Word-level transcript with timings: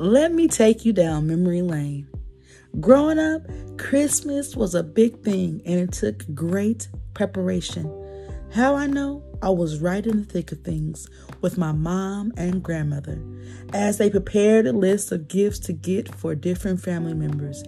let 0.00 0.32
me 0.32 0.48
take 0.48 0.86
you 0.86 0.94
down 0.94 1.26
memory 1.26 1.60
lane. 1.60 2.08
Growing 2.80 3.18
up, 3.18 3.42
Christmas 3.76 4.56
was 4.56 4.74
a 4.74 4.82
big 4.82 5.22
thing 5.22 5.60
and 5.66 5.78
it 5.78 5.92
took 5.92 6.24
great 6.34 6.88
preparation. 7.12 7.84
How 8.54 8.74
I 8.74 8.86
know? 8.86 9.22
I 9.42 9.50
was 9.50 9.78
right 9.78 10.06
in 10.06 10.20
the 10.20 10.24
thick 10.24 10.52
of 10.52 10.62
things 10.62 11.06
with 11.42 11.58
my 11.58 11.72
mom 11.72 12.32
and 12.38 12.62
grandmother 12.62 13.22
as 13.74 13.98
they 13.98 14.08
prepared 14.08 14.66
a 14.66 14.72
list 14.72 15.12
of 15.12 15.28
gifts 15.28 15.58
to 15.60 15.74
get 15.74 16.14
for 16.14 16.34
different 16.34 16.80
family 16.80 17.14
members. 17.14 17.62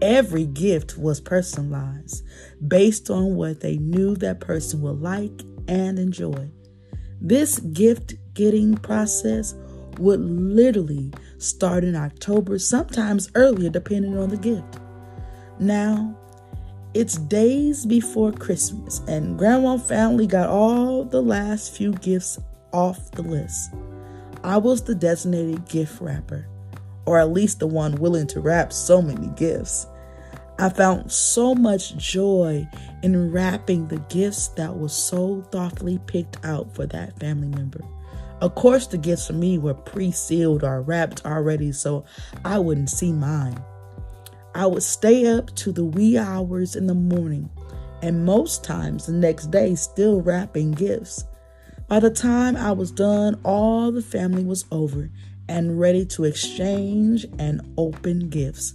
Every 0.00 0.46
gift 0.46 0.96
was 0.96 1.20
personalized 1.20 2.24
based 2.66 3.10
on 3.10 3.36
what 3.36 3.60
they 3.60 3.76
knew 3.76 4.16
that 4.16 4.40
person 4.40 4.80
would 4.80 5.02
like 5.02 5.42
and 5.68 5.98
enjoy. 5.98 6.50
This 7.20 7.58
gift 7.58 8.14
getting 8.32 8.74
process 8.74 9.54
would 9.98 10.20
literally 10.20 11.12
start 11.38 11.84
in 11.84 11.96
October, 11.96 12.58
sometimes 12.58 13.30
earlier, 13.34 13.70
depending 13.70 14.18
on 14.18 14.28
the 14.28 14.36
gift. 14.36 14.78
Now, 15.58 16.18
it's 16.94 17.16
days 17.16 17.84
before 17.86 18.32
Christmas, 18.32 19.00
and 19.08 19.38
Grandma 19.38 19.78
family 19.78 20.26
got 20.26 20.48
all 20.48 21.04
the 21.04 21.22
last 21.22 21.76
few 21.76 21.92
gifts 21.92 22.38
off 22.72 23.10
the 23.12 23.22
list. 23.22 23.74
I 24.44 24.58
was 24.58 24.82
the 24.82 24.94
designated 24.94 25.68
gift 25.68 26.00
wrapper, 26.00 26.46
or 27.06 27.18
at 27.18 27.32
least 27.32 27.58
the 27.58 27.66
one 27.66 27.96
willing 27.96 28.26
to 28.28 28.40
wrap 28.40 28.72
so 28.72 29.02
many 29.02 29.28
gifts. 29.36 29.86
I 30.58 30.68
found 30.68 31.10
so 31.10 31.54
much 31.54 31.96
joy 31.96 32.68
in 33.02 33.32
wrapping 33.32 33.88
the 33.88 33.98
gifts 34.08 34.48
that 34.48 34.76
was 34.76 34.92
so 34.92 35.42
thoughtfully 35.50 35.98
picked 36.06 36.44
out 36.44 36.72
for 36.74 36.86
that 36.86 37.18
family 37.18 37.48
member. 37.48 37.80
Of 38.44 38.56
course, 38.56 38.86
the 38.86 38.98
gifts 38.98 39.28
for 39.28 39.32
me 39.32 39.56
were 39.56 39.72
pre 39.72 40.10
sealed 40.10 40.64
or 40.64 40.82
wrapped 40.82 41.24
already, 41.24 41.72
so 41.72 42.04
I 42.44 42.58
wouldn't 42.58 42.90
see 42.90 43.10
mine. 43.10 43.58
I 44.54 44.66
would 44.66 44.82
stay 44.82 45.26
up 45.26 45.56
to 45.56 45.72
the 45.72 45.86
wee 45.86 46.18
hours 46.18 46.76
in 46.76 46.86
the 46.86 46.94
morning, 46.94 47.48
and 48.02 48.26
most 48.26 48.62
times 48.62 49.06
the 49.06 49.14
next 49.14 49.50
day, 49.50 49.74
still 49.76 50.20
wrapping 50.20 50.72
gifts. 50.72 51.24
By 51.88 52.00
the 52.00 52.10
time 52.10 52.54
I 52.54 52.72
was 52.72 52.90
done, 52.90 53.40
all 53.44 53.90
the 53.90 54.02
family 54.02 54.44
was 54.44 54.66
over 54.70 55.08
and 55.48 55.80
ready 55.80 56.04
to 56.04 56.24
exchange 56.24 57.24
and 57.38 57.62
open 57.78 58.28
gifts. 58.28 58.74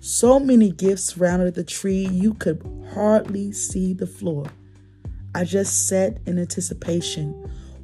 So 0.00 0.40
many 0.40 0.70
gifts 0.70 1.04
surrounded 1.04 1.54
the 1.54 1.64
tree, 1.64 2.06
you 2.06 2.32
could 2.32 2.66
hardly 2.94 3.52
see 3.52 3.92
the 3.92 4.06
floor. 4.06 4.46
I 5.34 5.44
just 5.44 5.86
sat 5.86 6.16
in 6.24 6.38
anticipation, 6.38 7.34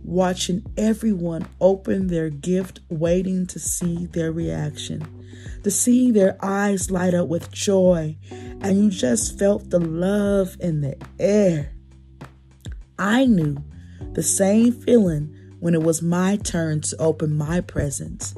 watching 0.05 0.64
everyone 0.77 1.47
open 1.61 2.08
their 2.08 2.31
gift, 2.31 2.81
waiting 2.89 3.47
to 3.47 3.58
see 3.58 4.06
their 4.06 4.33
reaction, 4.33 5.06
to 5.62 5.70
see 5.70 6.11
their 6.11 6.36
eyes 6.45 6.91
light 6.91 7.14
up 7.14 7.28
with 7.28 7.53
joy, 7.53 8.17
and 8.30 8.83
you 8.83 8.91
just 8.91 9.39
felt 9.39 9.70
the 9.70 9.80
love 9.80 10.56
in 10.61 10.80
the 10.80 10.97
air. 11.19 11.73
I 12.98 13.25
knew 13.25 13.56
the 14.12 14.23
same 14.23 14.73
feeling 14.73 15.34
when 15.61 15.75
it 15.75 15.83
was 15.83 16.03
my 16.03 16.36
turn 16.36 16.80
to 16.80 16.97
open 16.98 17.36
my 17.36 17.61
presents. 17.61 18.34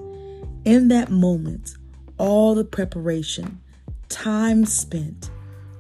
In 0.65 0.89
that 0.89 1.11
moment, 1.11 1.77
all 2.19 2.55
the 2.55 2.65
preparation, 2.65 3.61
time 4.09 4.65
spent, 4.65 5.31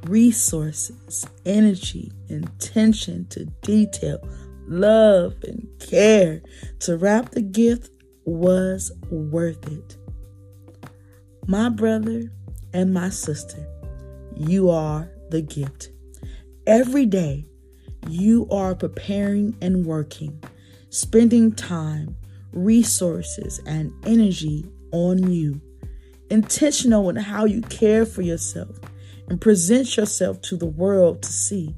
resources, 0.07 1.27
energy, 1.47 2.13
intention 2.29 3.27
to 3.29 3.45
detail, 3.63 4.27
love, 4.67 5.35
and 5.45 5.69
care 5.79 6.43
to 6.81 6.97
wrap 6.97 7.31
the 7.31 7.43
gift 7.43 7.91
was 8.25 8.93
worth 9.11 9.67
it. 9.71 9.97
My 11.47 11.69
brother 11.69 12.31
and 12.73 12.93
my 12.93 13.11
sister, 13.11 13.67
you 14.37 14.71
are 14.71 15.11
the 15.31 15.43
gift. 15.43 15.91
Every 16.67 17.07
day, 17.07 17.47
you 18.09 18.49
are 18.51 18.75
preparing 18.75 19.57
and 19.61 19.85
working, 19.85 20.43
spending 20.91 21.53
time, 21.53 22.17
resources, 22.53 23.61
and 23.67 23.93
energy 24.07 24.67
on 24.93 25.31
you 25.31 25.61
intentional 26.31 27.09
in 27.11 27.17
how 27.17 27.45
you 27.45 27.61
care 27.63 28.05
for 28.07 28.23
yourself 28.23 28.79
and 29.29 29.41
present 29.41 29.97
yourself 29.97 30.41
to 30.43 30.57
the 30.57 30.67
world 30.67 31.23
to 31.23 31.33
see. 31.33 31.75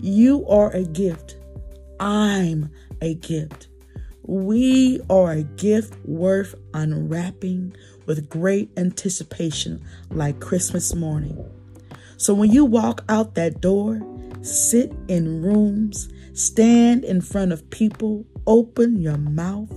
You 0.00 0.46
are 0.46 0.70
a 0.70 0.84
gift. 0.84 1.36
I'm 2.02 2.70
a 3.00 3.14
gift. 3.14 3.68
We 4.24 5.00
are 5.08 5.30
a 5.30 5.42
gift 5.44 5.94
worth 6.04 6.56
unwrapping 6.74 7.76
with 8.06 8.28
great 8.28 8.70
anticipation, 8.76 9.80
like 10.10 10.40
Christmas 10.40 10.96
morning. 10.96 11.48
So 12.16 12.34
when 12.34 12.50
you 12.50 12.64
walk 12.64 13.04
out 13.08 13.36
that 13.36 13.60
door, 13.60 14.02
sit 14.42 14.92
in 15.06 15.42
rooms, 15.42 16.08
stand 16.32 17.04
in 17.04 17.20
front 17.20 17.52
of 17.52 17.70
people, 17.70 18.26
open 18.48 19.00
your 19.00 19.18
mouth, 19.18 19.72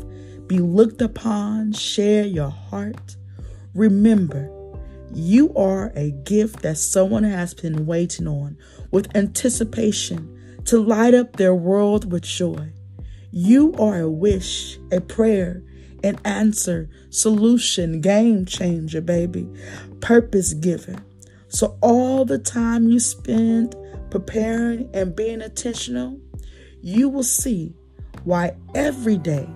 be 0.48 0.58
looked 0.58 1.04
upon, 1.04 1.74
share 1.74 2.26
your 2.26 2.50
heart 2.50 3.18
Remember, 3.76 4.50
you 5.14 5.54
are 5.54 5.92
a 5.98 6.12
gift 6.12 6.62
that 6.62 6.78
someone 6.78 7.26
has 7.26 7.54
been 7.54 7.86
waiting 7.86 8.26
on 8.26 8.58
with 8.90 9.14
anticipation 9.18 10.35
to 10.66 10.80
light 10.80 11.14
up 11.14 11.36
their 11.36 11.56
world 11.56 12.12
with 12.12 12.24
joy. 12.24 12.72
You 13.32 13.74
are 13.74 14.00
a 14.00 14.10
wish, 14.10 14.80
a 14.92 15.02
prayer, 15.02 15.64
an 16.04 16.20
answer, 16.24 16.90
solution, 17.10 18.02
game 18.02 18.46
changer, 18.46 19.02
baby, 19.02 19.48
purpose 20.02 20.54
giver. 20.54 20.96
So, 21.48 21.78
all 21.82 22.26
the 22.26 22.40
time 22.40 22.88
you 22.88 23.00
spend 23.00 23.76
preparing 24.10 24.90
and 24.94 25.16
being 25.16 25.42
intentional, 25.42 26.20
you 26.82 27.10
will 27.10 27.24
see 27.24 27.74
why 28.24 28.56
every 28.74 29.18
day 29.18 29.48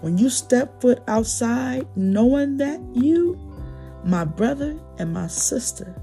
when 0.00 0.16
you 0.16 0.30
step 0.30 0.80
foot 0.80 1.02
outside, 1.08 1.86
knowing 1.96 2.56
that 2.58 2.80
you 2.94 3.36
my 4.04 4.24
brother 4.24 4.78
and 4.98 5.12
my 5.12 5.26
sister 5.26 5.94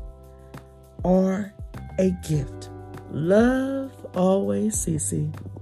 are 1.03 1.53
a 1.97 2.11
gift. 2.27 2.69
Love 3.11 3.84
always, 4.13 4.75
Cece. 4.75 5.54